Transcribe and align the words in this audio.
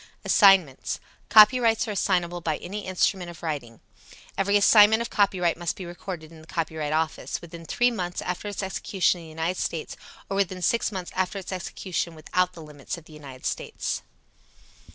Assignments. 0.25 0.99
Copyrights 1.29 1.87
are 1.87 1.91
assignable 1.91 2.41
by 2.41 2.57
any 2.57 2.87
instrument 2.87 3.29
of 3.29 3.43
writing. 3.43 3.81
Every 4.35 4.57
assignment 4.57 5.03
of 5.03 5.11
copyright 5.11 5.57
must 5.57 5.75
be 5.75 5.85
recorded 5.85 6.31
in 6.31 6.41
the 6.41 6.47
Copyright 6.47 6.91
Office 6.91 7.39
within 7.39 7.65
three 7.65 7.91
months 7.91 8.19
after 8.23 8.47
its 8.47 8.63
execution 8.63 9.19
in 9.19 9.25
the 9.25 9.29
United 9.29 9.61
States 9.61 9.95
or 10.27 10.35
within 10.35 10.63
six 10.63 10.91
months 10.91 11.11
after 11.13 11.37
its 11.37 11.51
execution 11.51 12.15
without 12.15 12.53
the 12.53 12.63
limits 12.63 12.97
of 12.97 13.05
the 13.05 13.13
United 13.13 13.45
States. 13.45 14.01